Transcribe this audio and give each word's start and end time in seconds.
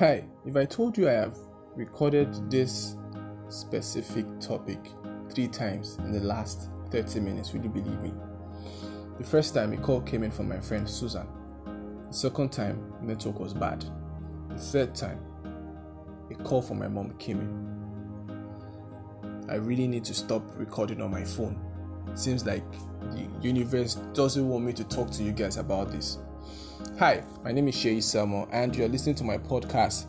Hi, 0.00 0.24
if 0.46 0.56
I 0.56 0.64
told 0.64 0.96
you 0.96 1.10
I 1.10 1.12
have 1.12 1.36
recorded 1.76 2.50
this 2.50 2.96
specific 3.50 4.24
topic 4.40 4.78
three 5.28 5.46
times 5.46 5.98
in 5.98 6.10
the 6.10 6.20
last 6.20 6.70
30 6.90 7.20
minutes, 7.20 7.52
will 7.52 7.62
you 7.62 7.68
believe 7.68 8.00
me? 8.00 8.14
The 9.18 9.24
first 9.24 9.52
time 9.52 9.74
a 9.74 9.76
call 9.76 10.00
came 10.00 10.22
in 10.22 10.30
from 10.30 10.48
my 10.48 10.58
friend 10.58 10.88
Susan. 10.88 11.26
The 12.08 12.14
second 12.14 12.50
time, 12.50 12.82
the 13.02 13.08
network 13.08 13.38
was 13.38 13.52
bad. 13.52 13.84
The 14.48 14.56
third 14.56 14.94
time, 14.94 15.20
a 16.30 16.34
call 16.44 16.62
from 16.62 16.78
my 16.78 16.88
mom 16.88 17.10
came 17.18 17.42
in. 17.42 17.50
I 19.50 19.56
really 19.56 19.86
need 19.86 20.06
to 20.06 20.14
stop 20.14 20.42
recording 20.56 21.02
on 21.02 21.10
my 21.10 21.24
phone. 21.24 21.60
It 22.10 22.18
seems 22.18 22.46
like 22.46 22.64
the 23.12 23.28
universe 23.42 23.96
doesn't 24.14 24.48
want 24.48 24.64
me 24.64 24.72
to 24.72 24.84
talk 24.84 25.10
to 25.10 25.22
you 25.22 25.32
guys 25.32 25.58
about 25.58 25.92
this. 25.92 26.16
Hi, 26.98 27.22
my 27.44 27.52
name 27.52 27.68
is 27.68 27.74
Shay 27.74 28.00
Samuel, 28.00 28.48
and 28.52 28.74
you're 28.74 28.88
listening 28.88 29.14
to 29.16 29.24
my 29.24 29.38
podcast, 29.38 30.06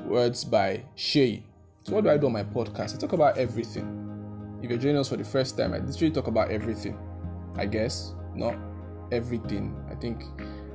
Words 0.00 0.44
by 0.44 0.84
Shay. 0.94 1.44
So, 1.84 1.94
what 1.94 2.04
do 2.04 2.10
I 2.10 2.16
do 2.16 2.26
on 2.26 2.32
my 2.32 2.44
podcast? 2.44 2.94
I 2.94 2.98
talk 2.98 3.12
about 3.12 3.36
everything. 3.38 4.58
If 4.62 4.70
you're 4.70 4.78
joining 4.78 4.98
us 4.98 5.08
for 5.08 5.16
the 5.16 5.24
first 5.24 5.56
time, 5.56 5.72
I 5.74 5.78
literally 5.78 6.10
talk 6.10 6.26
about 6.26 6.50
everything. 6.50 6.98
I 7.56 7.66
guess 7.66 8.14
not 8.34 8.56
everything. 9.12 9.76
I 9.90 9.94
think 9.94 10.22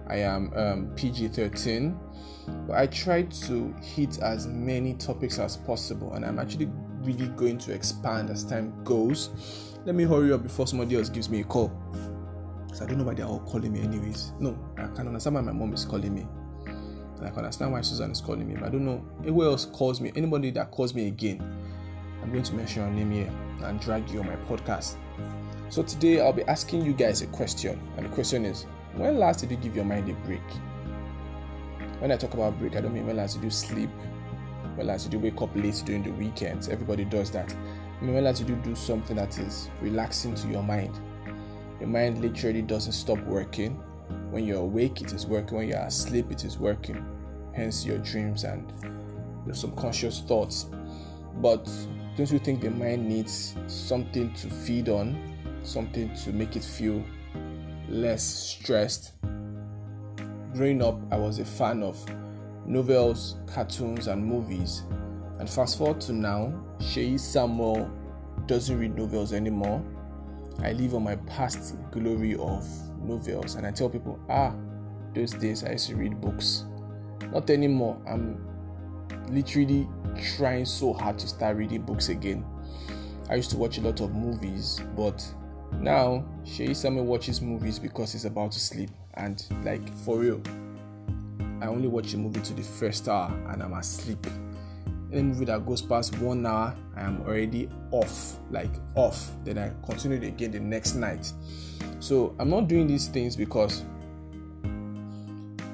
I 0.08 0.18
am 0.18 0.52
um, 0.56 0.88
PG 0.96 1.30
13, 1.30 1.98
but 2.68 2.78
I 2.78 2.88
try 2.88 3.24
to 3.24 3.76
hit 3.82 4.20
as 4.20 4.48
many 4.48 4.94
topics 4.94 5.40
as 5.40 5.58
possible, 5.58 6.14
and 6.14 6.26
I'm 6.26 6.40
actually 6.40 6.70
really 7.02 7.28
going 7.30 7.58
to 7.60 7.74
expand 7.74 8.30
as 8.30 8.44
time 8.44 8.74
goes. 8.84 9.30
Let 9.86 9.96
me 9.96 10.04
hurry 10.04 10.34
up 10.34 10.44
before 10.44 10.68
somebody 10.68 10.96
else 10.96 11.10
gives 11.10 11.30
me 11.30 11.42
a 11.42 11.44
call. 11.44 11.72
I 12.84 12.88
don't 12.88 12.98
know 12.98 13.04
why 13.06 13.14
they're 13.14 13.26
all 13.26 13.40
calling 13.40 13.72
me, 13.72 13.82
anyways. 13.82 14.34
No, 14.40 14.58
I 14.78 14.88
can 14.88 15.08
understand 15.08 15.36
why 15.36 15.42
my 15.42 15.52
mom 15.52 15.74
is 15.74 15.86
calling 15.86 16.14
me. 16.14 16.28
And 16.66 17.26
I 17.26 17.30
can 17.30 17.40
understand 17.40 17.72
why 17.72 17.82
Susan 17.82 18.12
is 18.12 18.20
calling 18.22 18.48
me, 18.48 18.56
but 18.56 18.66
I 18.66 18.70
don't 18.70 18.86
know 18.86 19.06
Anyone 19.22 19.48
else 19.48 19.66
calls 19.66 20.02
me. 20.02 20.12
Anybody 20.16 20.52
that 20.52 20.72
calls 20.72 20.94
me 20.94 21.08
again, 21.08 21.42
I'm 22.22 22.32
going 22.32 22.44
to 22.44 22.54
mention 22.54 22.84
your 22.84 22.92
name 22.92 23.12
here 23.12 23.32
and 23.64 23.80
drag 23.80 24.10
you 24.10 24.20
on 24.20 24.28
my 24.28 24.36
podcast. 24.36 24.98
So 25.70 25.84
today 25.84 26.20
I'll 26.20 26.34
be 26.34 26.44
asking 26.44 26.86
you 26.86 26.94
guys 26.94 27.22
a 27.22 27.28
question, 27.28 27.80
and 27.98 28.06
the 28.06 28.10
question 28.10 28.46
is: 28.46 28.66
When 28.96 29.18
last 29.18 29.40
did 29.40 29.52
you 29.52 29.58
give 29.58 29.76
your 29.76 29.86
mind 29.86 30.10
a 30.10 30.14
break? 30.26 30.42
When 32.00 32.12
I 32.12 32.18
talk 32.18 32.34
about 32.34 32.60
break, 32.60 32.76
I 32.76 32.82
don't 32.82 32.94
mean 32.94 33.08
when 33.08 33.18
last 33.18 33.36
did 33.36 33.44
you 33.44 33.50
sleep 33.50 33.90
well 34.78 34.90
as 34.90 35.08
you 35.12 35.20
wake 35.20 35.42
up 35.42 35.56
late 35.56 35.82
during 35.86 36.04
the 36.04 36.12
weekends. 36.12 36.68
Everybody 36.70 37.06
does 37.06 37.32
that. 37.32 37.54
I 37.54 38.04
mean, 38.04 38.14
well 38.14 38.28
as 38.28 38.40
you 38.40 38.46
do 38.46 38.56
do 38.58 38.76
something 38.76 39.16
that 39.16 39.38
is 39.40 39.70
relaxing 39.82 40.36
to 40.36 40.48
your 40.48 40.64
mind. 40.64 41.00
Your 41.80 41.90
mind 41.90 42.22
literally 42.22 42.62
doesn't 42.62 42.94
stop 42.94 43.20
working. 43.26 43.82
When 44.30 44.46
you're 44.46 44.62
awake, 44.62 45.02
it 45.02 45.14
is 45.14 45.26
working. 45.26 45.58
When 45.58 45.68
you're 45.70 45.80
asleep, 45.80 46.32
it 46.32 46.44
is 46.46 46.58
working. 46.58 47.06
Hence 47.54 47.86
your 47.86 47.98
dreams 48.00 48.44
and 48.44 48.72
your 49.46 49.56
subconscious 49.56 50.22
thoughts. 50.22 50.68
But 51.42 51.70
don't 52.16 52.32
you 52.32 52.40
think 52.40 52.62
the 52.62 52.72
mind 52.72 53.08
needs 53.08 53.56
something 53.68 54.34
to 54.36 54.50
feed 54.50 54.90
on, 54.90 55.18
something 55.64 56.14
to 56.16 56.32
make 56.32 56.56
it 56.56 56.64
feel 56.64 57.04
less 57.90 58.24
stressed? 58.24 59.14
Growing 60.54 60.82
up, 60.82 61.00
I 61.12 61.18
was 61.18 61.40
a 61.40 61.46
fan 61.46 61.84
of 61.84 61.98
novels, 62.66 63.36
cartoons, 63.48 64.08
and 64.08 64.26
movies. 64.26 64.84
And 65.40 65.50
fast 65.50 65.78
forward 65.78 66.00
to 66.02 66.14
now, 66.14 66.54
Shay 66.80 67.18
Samuel 67.18 67.92
doesn't 68.46 68.80
read 68.80 68.96
novels 68.96 69.34
anymore. 69.34 69.84
I 70.64 70.72
live 70.74 70.96
on 70.96 71.04
my 71.04 71.16
past 71.16 71.76
glory 71.92 72.36
of 72.36 72.68
novels, 73.00 73.56
and 73.56 73.66
I 73.66 73.72
tell 73.72 73.90
people, 73.90 74.20
ah, 74.30 74.54
those 75.14 75.32
days 75.32 75.64
I 75.64 75.74
used 75.74 75.88
to 75.90 75.96
read 75.96 76.20
books. 76.20 76.66
Not 77.32 77.50
anymore. 77.50 78.02
I'm 78.08 78.46
literally 79.30 79.88
trying 80.38 80.66
so 80.66 80.94
hard 80.94 81.20
to 81.20 81.28
start 81.28 81.58
reading 81.58 81.82
books 81.82 82.10
again. 82.10 82.46
I 83.30 83.36
used 83.36 83.50
to 83.52 83.58
watch 83.58 83.78
a 83.78 83.82
lot 83.82 84.00
of 84.02 84.14
movies, 84.14 84.82
but 84.96 85.26
now 85.74 86.26
Shay 86.46 86.74
Samuel 86.74 87.06
watches 87.06 87.42
movies 87.42 87.80
because 87.80 88.14
he's 88.14 88.26
about 88.26 88.52
to 88.54 88.60
sleep, 88.60 88.92
and 89.16 89.44
like 89.64 89.88
for 90.00 90.20
real, 90.20 90.42
I 91.62 91.68
only 91.68 91.88
watch 91.88 92.14
a 92.14 92.18
movie 92.18 92.42
to 92.42 92.54
the 92.54 92.62
first 92.62 93.08
hour 93.08 93.32
and 93.50 93.64
I'm 93.64 93.74
asleep. 93.74 94.26
Any 95.12 95.24
movie 95.24 95.46
that 95.46 95.66
goes 95.66 95.82
past 95.82 96.18
one 96.20 96.46
hour, 96.46 96.76
I 96.96 97.02
am 97.02 97.22
already 97.22 97.70
off, 97.92 98.38
like 98.50 98.72
off. 98.96 99.32
Then 99.44 99.58
I 99.58 99.72
continue 99.86 100.22
again 100.28 100.52
the 100.52 100.60
next 100.60 100.96
night. 100.96 101.32
So 102.00 102.36
I'm 102.40 102.50
not 102.50 102.68
doing 102.68 102.88
these 102.88 103.08
things 103.08 103.36
because, 103.36 103.84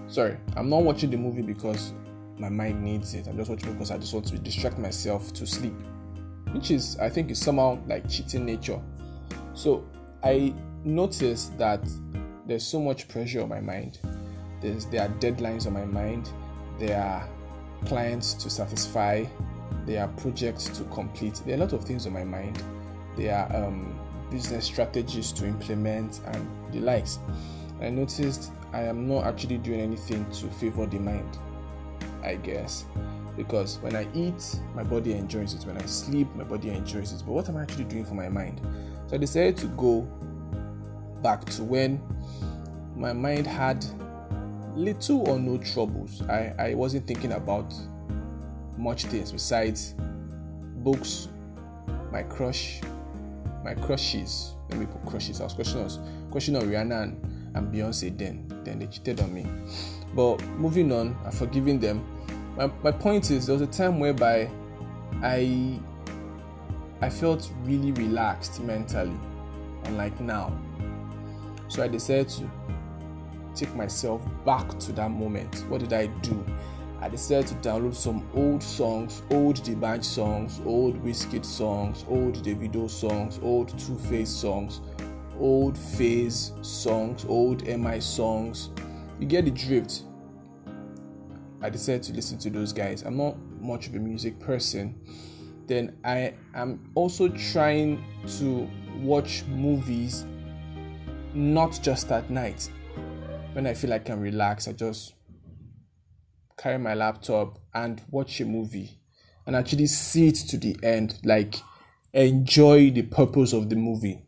sorry, 0.07 0.37
I'm 0.55 0.69
not 0.69 0.83
watching 0.83 1.09
the 1.09 1.17
movie 1.17 1.41
because 1.41 1.93
my 2.37 2.49
mind 2.49 2.83
needs 2.83 3.13
it. 3.13 3.27
I'm 3.27 3.37
just 3.37 3.49
watching 3.49 3.73
because 3.73 3.91
I 3.91 3.97
just 3.97 4.13
want 4.13 4.27
to 4.27 4.37
distract 4.37 4.77
myself 4.77 5.33
to 5.33 5.47
sleep, 5.47 5.75
which 6.51 6.71
is, 6.71 6.97
I 6.99 7.09
think, 7.09 7.31
is 7.31 7.39
somehow 7.39 7.79
like 7.87 8.09
cheating 8.09 8.45
nature. 8.45 8.81
So 9.53 9.85
I 10.23 10.53
noticed 10.83 11.57
that 11.57 11.87
there's 12.45 12.65
so 12.65 12.79
much 12.79 13.07
pressure 13.07 13.41
on 13.41 13.49
my 13.49 13.61
mind 13.61 13.99
there's, 14.61 14.85
there 14.85 15.01
are 15.01 15.09
deadlines 15.15 15.65
on 15.65 15.73
my 15.73 15.85
mind. 15.85 16.29
There 16.79 17.01
are 17.01 17.27
clients 17.85 18.33
to 18.35 18.49
satisfy. 18.49 19.25
There 19.85 20.03
are 20.03 20.07
projects 20.09 20.65
to 20.77 20.83
complete. 20.85 21.41
There 21.45 21.55
are 21.55 21.57
a 21.57 21.61
lot 21.61 21.73
of 21.73 21.83
things 21.83 22.05
on 22.05 22.13
my 22.13 22.23
mind. 22.23 22.63
There 23.17 23.35
are 23.35 23.65
um, 23.65 23.99
business 24.29 24.65
strategies 24.65 25.31
to 25.33 25.45
implement 25.45 26.21
and 26.27 26.73
the 26.73 26.79
likes. 26.79 27.19
I 27.81 27.89
noticed 27.89 28.51
I 28.73 28.83
am 28.83 29.07
not 29.07 29.25
actually 29.25 29.57
doing 29.57 29.81
anything 29.81 30.29
to 30.31 30.47
favor 30.47 30.85
the 30.85 30.99
mind, 30.99 31.37
I 32.23 32.35
guess. 32.35 32.85
Because 33.35 33.79
when 33.79 33.95
I 33.95 34.07
eat, 34.13 34.59
my 34.75 34.83
body 34.83 35.13
enjoys 35.13 35.53
it. 35.53 35.65
When 35.65 35.77
I 35.77 35.85
sleep, 35.85 36.27
my 36.35 36.43
body 36.43 36.69
enjoys 36.69 37.11
it. 37.11 37.23
But 37.25 37.31
what 37.33 37.49
am 37.49 37.57
I 37.57 37.63
actually 37.63 37.85
doing 37.85 38.05
for 38.05 38.13
my 38.13 38.29
mind? 38.29 38.61
So 39.07 39.15
I 39.15 39.17
decided 39.17 39.57
to 39.57 39.67
go 39.67 40.01
back 41.21 41.45
to 41.45 41.63
when 41.63 42.01
my 42.95 43.13
mind 43.13 43.47
had 43.47 43.85
little 44.75 45.29
or 45.29 45.39
no 45.39 45.57
troubles. 45.57 46.21
I, 46.23 46.53
I 46.57 46.73
wasn't 46.73 47.07
thinking 47.07 47.33
about 47.33 47.73
much 48.77 49.05
things 49.05 49.31
besides 49.31 49.95
books, 50.77 51.27
my 52.11 52.23
crush, 52.23 52.81
my 53.63 53.73
crushes. 53.75 54.55
Let 54.69 54.79
me 54.79 54.85
put 54.85 55.05
crushes. 55.05 55.41
I 55.41 55.45
was 55.45 55.53
questioning 55.53 55.85
us, 55.85 55.99
questioning 56.29 56.61
on 56.61 56.69
Rihanna 56.69 57.03
and, 57.03 57.55
and 57.55 57.73
Beyonce 57.73 58.17
then. 58.17 58.47
Then 58.63 58.79
they 58.79 58.87
cheated 58.87 59.19
on 59.19 59.33
me. 59.33 59.45
But 60.15 60.43
moving 60.51 60.91
on, 60.91 61.17
I'm 61.25 61.31
forgiving 61.31 61.79
them. 61.79 62.05
My, 62.55 62.71
my 62.83 62.91
point 62.91 63.31
is 63.31 63.45
there 63.47 63.53
was 63.53 63.61
a 63.61 63.67
time 63.67 63.99
whereby 63.99 64.49
I 65.21 65.79
I 67.01 67.09
felt 67.09 67.51
really 67.63 67.91
relaxed 67.93 68.61
mentally, 68.61 69.17
unlike 69.85 70.19
now. 70.21 70.55
So 71.67 71.83
I 71.83 71.87
decided 71.87 72.29
to 72.29 72.49
take 73.55 73.73
myself 73.75 74.21
back 74.45 74.67
to 74.79 74.91
that 74.93 75.11
moment. 75.11 75.65
What 75.69 75.81
did 75.81 75.93
I 75.93 76.07
do? 76.21 76.45
I 77.01 77.09
decided 77.09 77.47
to 77.47 77.55
download 77.55 77.95
some 77.95 78.27
old 78.35 78.61
songs, 78.61 79.23
old 79.31 79.63
D'banj 79.63 80.03
songs, 80.03 80.61
old 80.65 81.03
Wizkid 81.03 81.43
songs, 81.43 82.05
old 82.07 82.43
Davido 82.43 82.87
songs, 82.87 83.39
old 83.41 83.69
Two 83.79 83.97
Face 83.97 84.29
songs, 84.29 84.81
old 85.39 85.75
Faze 85.75 86.51
songs, 86.61 87.25
old 87.27 87.65
MI 87.65 87.99
songs. 87.99 88.69
You 89.19 89.25
get 89.25 89.45
the 89.45 89.51
drift. 89.51 90.03
I 91.61 91.69
decided 91.69 92.03
to 92.03 92.13
listen 92.13 92.37
to 92.39 92.49
those 92.51 92.71
guys. 92.71 93.01
I'm 93.01 93.17
not 93.17 93.35
much 93.59 93.87
of 93.87 93.95
a 93.95 93.99
music 93.99 94.39
person. 94.39 94.95
Then 95.65 95.95
I 96.03 96.35
am 96.53 96.87
also 96.93 97.29
trying 97.29 98.03
to 98.37 98.69
watch 98.99 99.43
movies 99.45 100.25
not 101.33 101.79
just 101.81 102.11
at 102.11 102.29
night 102.29 102.69
when 103.53 103.67
I 103.67 103.73
feel 103.73 103.89
like 103.89 104.01
I 104.01 104.05
can 104.05 104.19
relax, 104.21 104.67
I 104.67 104.73
just 104.73 105.13
carry 106.57 106.77
my 106.77 106.93
laptop 106.93 107.59
and 107.73 108.01
watch 108.09 108.39
a 108.39 108.45
movie 108.45 108.99
and 109.45 109.55
actually 109.55 109.87
see 109.87 110.27
it 110.27 110.35
to 110.35 110.57
the 110.57 110.77
end, 110.83 111.19
like 111.23 111.55
enjoy 112.13 112.91
the 112.91 113.01
purpose 113.01 113.53
of 113.53 113.69
the 113.69 113.75
movie. 113.75 114.23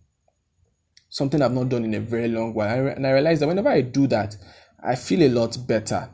Something 1.10 1.42
I've 1.42 1.54
not 1.54 1.70
done 1.70 1.86
in 1.86 1.94
a 1.94 2.00
very 2.00 2.28
long 2.28 2.54
while. 2.54 2.88
And 2.88 3.06
I 3.06 3.12
realize 3.12 3.40
that 3.40 3.48
whenever 3.48 3.70
I 3.70 3.81
do 3.81 4.08
that, 4.08 4.36
I 4.84 4.96
feel 4.96 5.22
a 5.22 5.30
lot 5.30 5.58
better. 5.68 6.10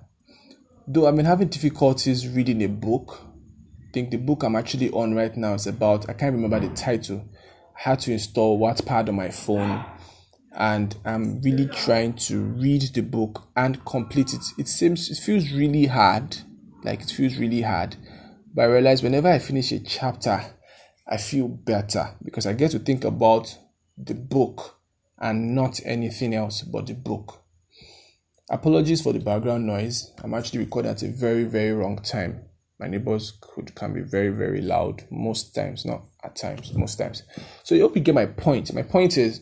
Though 0.88 1.08
I've 1.08 1.16
been 1.16 1.26
having 1.26 1.48
difficulties 1.48 2.28
reading 2.28 2.62
a 2.64 2.68
book. 2.68 3.22
I 3.88 3.92
think 3.94 4.12
the 4.12 4.18
book 4.18 4.44
I'm 4.44 4.56
actually 4.56 4.92
on 4.92 5.16
right 5.16 5.36
now 5.36 5.54
is 5.54 5.66
about, 5.66 6.10
I 6.10 6.14
can't 6.14 6.36
remember 6.36 6.60
the 6.60 6.76
title. 6.76 7.26
I 7.78 7.90
had 7.90 8.00
to 8.02 8.12
install 8.12 8.60
Wattpad 8.60 9.08
on 9.08 9.16
my 9.16 9.30
phone 9.30 9.84
and 10.56 10.96
I'm 11.06 11.42
really 11.42 11.68
trying 11.68 12.14
to 12.14 12.42
read 12.42 12.82
the 12.94 13.02
book 13.02 13.48
and 13.56 13.84
complete 13.86 14.34
it. 14.34 14.44
It 14.58 14.68
seems 14.68 15.10
it 15.10 15.18
feels 15.18 15.52
really 15.52 15.86
hard, 15.86 16.38
like 16.84 17.02
it 17.02 17.12
feels 17.12 17.38
really 17.38 17.62
hard. 17.62 17.96
But 18.54 18.64
I 18.64 18.66
realize 18.66 19.04
whenever 19.04 19.28
I 19.28 19.40
finish 19.40 19.72
a 19.72 19.80
chapter, 19.80 20.42
I 21.08 21.18
feel 21.18 21.48
better 21.48 22.16
because 22.24 22.46
I 22.46 22.54
get 22.54 22.72
to 22.72 22.80
think 22.80 23.04
about 23.04 23.58
the 23.98 24.16
book 24.16 24.80
and 25.20 25.54
not 25.54 25.80
anything 25.86 26.34
else 26.34 26.62
but 26.62 26.88
the 26.88 26.94
book. 26.94 27.44
Apologies 28.50 29.02
for 29.02 29.14
the 29.14 29.20
background 29.20 29.68
noise. 29.68 30.12
I'm 30.24 30.34
actually 30.34 30.60
recording 30.60 30.92
at 30.92 31.04
a 31.04 31.10
very, 31.10 31.44
very 31.44 31.72
wrong 31.72 31.98
time. 31.98 32.46
My 32.80 32.88
neighbors 32.88 33.38
could 33.40 33.76
can 33.76 33.94
be 33.94 34.02
very, 34.02 34.30
very 34.30 34.62
loud 34.62 35.04
most 35.12 35.54
times, 35.54 35.86
not 35.86 36.06
at 36.24 36.36
times, 36.36 36.74
most 36.74 36.96
times. 36.96 37.24
So 37.64 37.76
I 37.76 37.80
hope 37.80 37.96
you 37.96 38.02
get 38.02 38.16
my 38.16 38.26
point. 38.26 38.74
My 38.74 38.82
point 38.82 39.18
is 39.18 39.42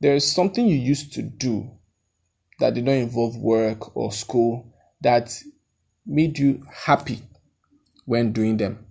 there 0.00 0.14
is 0.14 0.30
something 0.30 0.66
you 0.66 0.76
used 0.76 1.12
to 1.14 1.22
do 1.22 1.70
that 2.58 2.74
did 2.74 2.84
not 2.84 2.92
involve 2.92 3.36
work 3.36 3.96
or 3.96 4.12
school 4.12 4.72
that 5.00 5.42
made 6.04 6.38
you 6.38 6.66
happy 6.84 7.22
when 8.04 8.32
doing 8.32 8.56
them. 8.56 8.86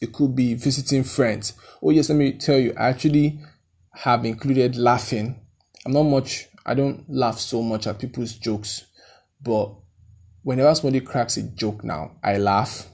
It 0.00 0.12
could 0.12 0.34
be 0.34 0.54
visiting 0.54 1.04
friends. 1.04 1.54
Oh, 1.82 1.90
yes, 1.90 2.08
let 2.08 2.16
me 2.18 2.32
tell 2.32 2.58
you, 2.58 2.74
I 2.76 2.88
actually 2.88 3.40
have 3.92 4.24
included 4.24 4.76
laughing. 4.76 5.40
I'm 5.86 5.92
not 5.92 6.02
much, 6.02 6.48
I 6.66 6.74
don't 6.74 7.04
laugh 7.08 7.38
so 7.38 7.62
much 7.62 7.86
at 7.86 7.98
people's 7.98 8.34
jokes, 8.34 8.84
but 9.40 9.72
whenever 10.42 10.74
somebody 10.74 11.00
cracks 11.00 11.36
a 11.36 11.42
joke 11.42 11.84
now, 11.84 12.12
I 12.22 12.38
laugh. 12.38 12.88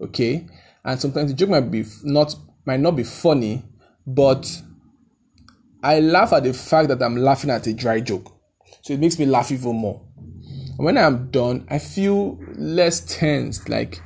Okay? 0.00 0.46
And 0.84 1.00
sometimes 1.00 1.30
the 1.30 1.36
joke 1.36 1.50
might 1.50 1.70
be 1.70 1.84
not 2.04 2.34
might 2.64 2.80
not 2.80 2.96
be 2.96 3.04
funny, 3.04 3.62
but 4.06 4.62
I 5.82 6.00
laugh 6.00 6.32
at 6.32 6.44
the 6.44 6.52
fact 6.52 6.88
that 6.88 7.02
I'm 7.02 7.16
laughing 7.16 7.50
at 7.50 7.66
a 7.66 7.72
dry 7.72 8.00
joke. 8.00 8.34
So 8.82 8.92
it 8.92 9.00
makes 9.00 9.18
me 9.18 9.26
laugh 9.26 9.50
even 9.50 9.76
more. 9.76 10.02
And 10.76 10.84
when 10.84 10.98
I'm 10.98 11.30
done, 11.30 11.66
I 11.70 11.78
feel 11.78 12.38
less 12.56 13.00
tense. 13.00 13.68
Like 13.68 14.00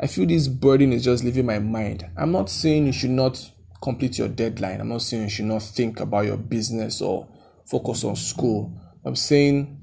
I 0.00 0.06
feel 0.06 0.26
this 0.26 0.48
burden 0.48 0.92
is 0.92 1.04
just 1.04 1.24
leaving 1.24 1.46
my 1.46 1.58
mind. 1.58 2.08
I'm 2.16 2.32
not 2.32 2.50
saying 2.50 2.86
you 2.86 2.92
should 2.92 3.10
not 3.10 3.50
complete 3.82 4.18
your 4.18 4.28
deadline. 4.28 4.80
I'm 4.80 4.88
not 4.88 5.02
saying 5.02 5.24
you 5.24 5.28
should 5.28 5.44
not 5.46 5.62
think 5.62 6.00
about 6.00 6.26
your 6.26 6.36
business 6.36 7.00
or 7.00 7.28
focus 7.66 8.04
on 8.04 8.16
school. 8.16 8.72
I'm 9.04 9.16
saying 9.16 9.80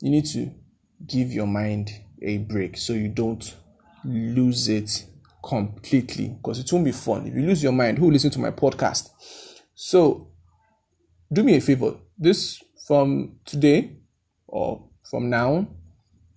you 0.00 0.10
need 0.10 0.26
to 0.26 0.50
give 1.06 1.32
your 1.32 1.46
mind 1.46 1.90
a 2.22 2.38
break 2.38 2.76
so 2.76 2.92
you 2.92 3.08
don't 3.08 3.54
lose 4.04 4.68
it 4.68 5.04
completely 5.42 6.28
because 6.28 6.58
it 6.58 6.72
won't 6.72 6.84
be 6.84 6.92
fun. 6.92 7.26
If 7.26 7.34
you 7.34 7.42
lose 7.42 7.62
your 7.62 7.72
mind, 7.72 7.98
who 7.98 8.06
will 8.06 8.12
listen 8.12 8.30
to 8.32 8.38
my 8.38 8.50
podcast? 8.50 9.08
So 9.78 10.28
do 11.30 11.42
me 11.42 11.56
a 11.56 11.60
favor. 11.60 11.96
This 12.18 12.62
from 12.86 13.36
today 13.44 13.98
or 14.48 14.88
from 15.08 15.28
now, 15.28 15.68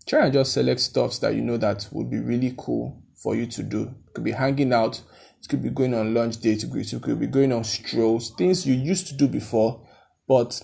try 0.05 0.25
and 0.25 0.33
just 0.33 0.51
select 0.51 0.81
stuffs 0.81 1.19
that 1.19 1.33
you 1.33 1.41
know 1.41 1.55
that 1.55 1.87
would 1.93 2.11
be 2.11 2.19
really 2.19 2.53
cool 2.57 3.01
for 3.15 3.35
you 3.35 3.45
to 3.47 3.63
do. 3.63 3.83
It 4.07 4.13
could 4.13 4.25
be 4.25 4.33
hanging 4.33 4.73
out, 4.73 5.01
it 5.41 5.47
could 5.47 5.63
be 5.63 5.69
going 5.69 5.93
on 5.93 6.13
lunch 6.13 6.37
dates, 6.41 6.65
it 6.65 7.01
could 7.01 7.19
be 7.19 7.27
going 7.27 7.53
on 7.53 7.63
strolls, 7.63 8.31
things 8.37 8.67
you 8.67 8.73
used 8.73 9.07
to 9.07 9.13
do 9.13 9.27
before, 9.27 9.87
but 10.27 10.61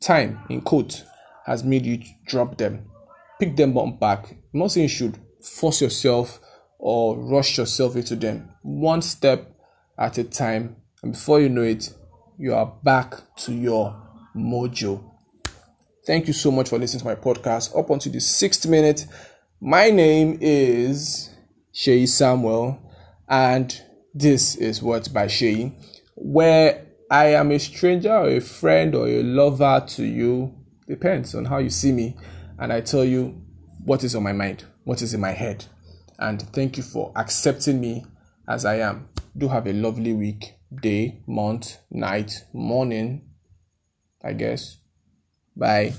time 0.00 0.40
in 0.50 0.60
quote 0.60 1.04
has 1.46 1.64
made 1.64 1.86
you 1.86 2.02
drop 2.26 2.58
them. 2.58 2.90
Pick 3.40 3.56
them 3.56 3.78
up 3.78 3.98
back. 3.98 4.32
I'm 4.52 4.60
not 4.60 4.72
saying 4.72 4.84
you 4.84 4.88
should 4.94 5.18
force 5.42 5.80
yourself 5.80 6.38
or 6.78 7.16
rush 7.16 7.56
yourself 7.56 7.96
into 7.96 8.14
them. 8.14 8.50
One 8.60 9.00
step 9.00 9.56
at 9.98 10.18
a 10.18 10.24
time, 10.24 10.76
and 11.02 11.12
before 11.12 11.40
you 11.40 11.48
know 11.48 11.62
it, 11.62 11.92
you 12.38 12.54
are 12.54 12.66
back 12.82 13.14
to 13.36 13.52
your 13.52 13.96
mojo. 14.36 15.04
Thank 16.06 16.26
you 16.26 16.32
so 16.32 16.50
much 16.50 16.70
for 16.70 16.78
listening 16.78 17.00
to 17.00 17.06
my 17.06 17.14
podcast. 17.14 17.78
Up 17.78 17.90
until 17.90 18.12
the 18.12 18.20
sixth 18.20 18.66
minute, 18.66 19.06
my 19.60 19.90
name 19.90 20.38
is 20.40 21.30
Shay 21.72 22.06
Samuel, 22.06 22.80
and 23.28 23.80
this 24.14 24.56
is 24.56 24.82
Words 24.82 25.08
by 25.08 25.26
Shay, 25.26 25.72
where 26.14 26.86
I 27.10 27.26
am 27.34 27.50
a 27.52 27.58
stranger 27.58 28.12
or 28.12 28.28
a 28.28 28.40
friend 28.40 28.94
or 28.94 29.06
a 29.06 29.22
lover 29.22 29.84
to 29.88 30.04
you, 30.04 30.54
depends 30.88 31.34
on 31.34 31.44
how 31.44 31.58
you 31.58 31.70
see 31.70 31.92
me, 31.92 32.16
and 32.58 32.72
I 32.72 32.80
tell 32.80 33.04
you 33.04 33.40
what 33.84 34.02
is 34.02 34.14
on 34.14 34.22
my 34.22 34.32
mind, 34.32 34.64
what 34.84 35.02
is 35.02 35.14
in 35.14 35.20
my 35.20 35.32
head. 35.32 35.64
And 36.18 36.42
thank 36.42 36.76
you 36.76 36.82
for 36.82 37.12
accepting 37.14 37.80
me 37.80 38.04
as 38.48 38.64
I 38.64 38.76
am. 38.76 39.08
Do 39.36 39.48
have 39.48 39.66
a 39.66 39.72
lovely 39.72 40.12
week 40.12 40.57
day, 40.74 41.20
month, 41.26 41.78
night, 41.90 42.44
morning, 42.52 43.28
I 44.22 44.32
guess. 44.32 44.78
Bye. 45.56 45.94